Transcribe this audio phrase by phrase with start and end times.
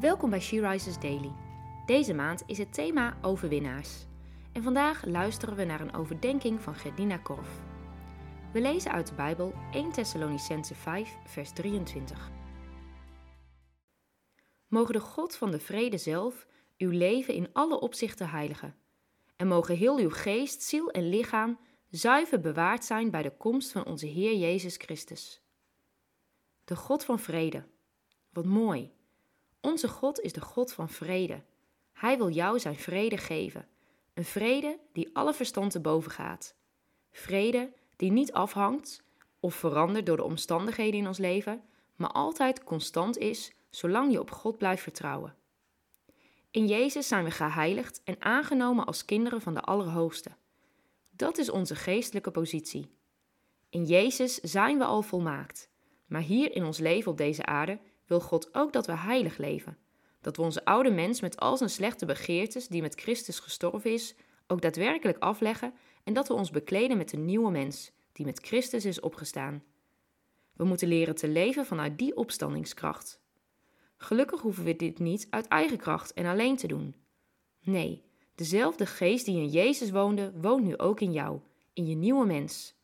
[0.00, 1.32] Welkom bij She Rises Daily.
[1.86, 4.06] Deze maand is het thema overwinnaars.
[4.52, 7.62] En vandaag luisteren we naar een overdenking van Gerdina Korf.
[8.52, 12.30] We lezen uit de Bijbel 1 Thessalonicense 5, vers 23.
[14.68, 16.46] Mogen de God van de vrede zelf
[16.78, 18.76] uw leven in alle opzichten heiligen.
[19.36, 21.58] En mogen heel uw geest, ziel en lichaam
[21.90, 25.42] zuiver bewaard zijn bij de komst van onze Heer Jezus Christus.
[26.64, 27.64] De God van vrede.
[28.32, 28.98] Wat mooi.
[29.60, 31.42] Onze God is de God van vrede.
[31.92, 33.68] Hij wil jou zijn vrede geven.
[34.14, 36.54] Een vrede die alle verstand te boven gaat.
[37.10, 39.02] Vrede die niet afhangt
[39.40, 41.62] of verandert door de omstandigheden in ons leven,
[41.96, 45.34] maar altijd constant is zolang je op God blijft vertrouwen.
[46.50, 50.30] In Jezus zijn we geheiligd en aangenomen als kinderen van de Allerhoogste.
[51.10, 52.90] Dat is onze geestelijke positie.
[53.68, 55.68] In Jezus zijn we al volmaakt.
[56.06, 57.78] Maar hier in ons leven op deze aarde
[58.10, 59.78] wil God ook dat we heilig leven.
[60.20, 64.14] Dat we onze oude mens met al zijn slechte begeertes, die met Christus gestorven is,
[64.46, 68.84] ook daadwerkelijk afleggen en dat we ons bekleden met een nieuwe mens, die met Christus
[68.84, 69.62] is opgestaan.
[70.52, 73.20] We moeten leren te leven vanuit die opstandingskracht.
[73.96, 76.94] Gelukkig hoeven we dit niet uit eigen kracht en alleen te doen.
[77.62, 78.02] Nee,
[78.34, 81.40] dezelfde geest die in Jezus woonde, woont nu ook in jou,
[81.72, 82.74] in je nieuwe mens.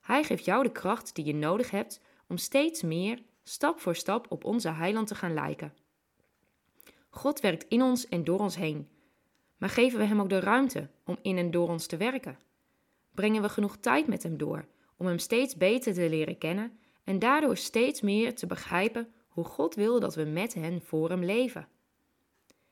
[0.00, 4.26] Hij geeft jou de kracht die je nodig hebt om steeds meer, stap voor stap,
[4.28, 5.74] op onze heiland te gaan lijken.
[7.08, 8.88] God werkt in ons en door ons heen.
[9.56, 12.38] Maar geven we Hem ook de ruimte om in en door ons te werken?
[13.14, 17.18] Brengen we genoeg tijd met Hem door om Hem steeds beter te leren kennen en
[17.18, 21.68] daardoor steeds meer te begrijpen hoe God wil dat we met hen voor Hem leven?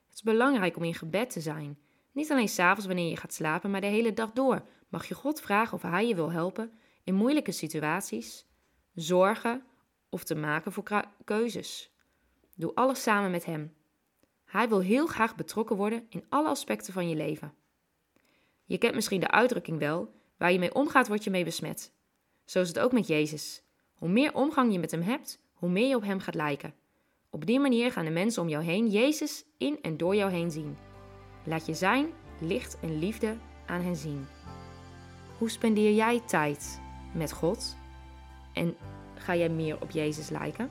[0.06, 1.78] Het is belangrijk om in gebed te zijn.
[2.12, 5.40] Niet alleen s'avonds wanneer je gaat slapen, maar de hele dag door mag je God
[5.40, 6.72] vragen of Hij je wil helpen
[7.04, 8.46] in moeilijke situaties,
[8.94, 9.64] zorgen
[10.10, 11.90] of te maken voor keuzes.
[12.54, 13.74] Doe alles samen met Hem.
[14.44, 17.54] Hij wil heel graag betrokken worden in alle aspecten van je leven.
[18.64, 21.92] Je kent misschien de uitdrukking wel: waar je mee omgaat, word je mee besmet.
[22.44, 23.62] Zo is het ook met Jezus.
[23.94, 26.74] Hoe meer omgang je met Hem hebt, hoe meer je op Hem gaat lijken.
[27.30, 30.50] Op die manier gaan de mensen om jou heen Jezus in en door jou heen
[30.50, 30.76] zien.
[31.44, 33.36] Laat je zijn, licht en liefde
[33.66, 34.26] aan hen zien.
[35.38, 36.80] Hoe spendeer jij tijd
[37.14, 37.76] met God?
[38.52, 38.76] En
[39.20, 40.70] ga jij meer op Jezus lijken?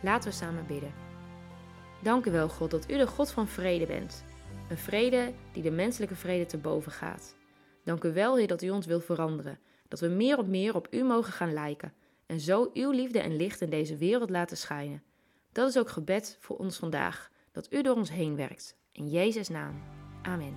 [0.00, 0.92] Laten we samen bidden.
[2.02, 4.24] Dank u wel, God, dat u de God van vrede bent.
[4.68, 7.37] Een vrede die de menselijke vrede te boven gaat.
[7.88, 9.58] Dank u wel, Heer, dat u ons wil veranderen.
[9.88, 11.92] Dat we meer op meer op u mogen gaan lijken.
[12.26, 15.02] En zo uw liefde en licht in deze wereld laten schijnen.
[15.52, 17.30] Dat is ook gebed voor ons vandaag.
[17.52, 18.76] Dat u door ons heen werkt.
[18.92, 19.82] In Jezus' naam.
[20.22, 20.56] Amen.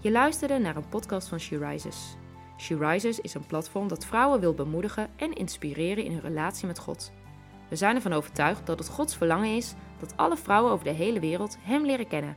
[0.00, 2.16] Je luisterde naar een podcast van She Rises.
[2.56, 6.78] She Rises is een platform dat vrouwen wil bemoedigen en inspireren in hun relatie met
[6.78, 7.12] God.
[7.68, 11.20] We zijn ervan overtuigd dat het Gods verlangen is dat alle vrouwen over de hele
[11.20, 12.36] wereld Hem leren kennen.